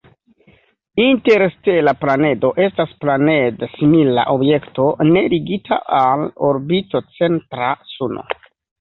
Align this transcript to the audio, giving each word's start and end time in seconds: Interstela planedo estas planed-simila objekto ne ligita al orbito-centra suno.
Interstela 1.03 1.93
planedo 2.05 2.51
estas 2.69 2.97
planed-simila 3.05 4.25
objekto 4.35 4.89
ne 5.13 5.27
ligita 5.37 5.83
al 6.03 6.29
orbito-centra 6.53 7.75
suno. 7.97 8.31